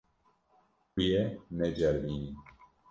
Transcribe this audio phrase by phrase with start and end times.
[0.91, 1.23] Tu yê
[1.57, 2.29] neceribînî.